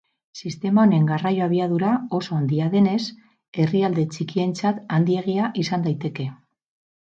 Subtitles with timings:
[0.37, 1.91] Sistema honen garraio abiadura
[2.21, 2.97] oso handia denez,
[3.65, 6.31] herrialde txikientzat handiegia izan daiteke.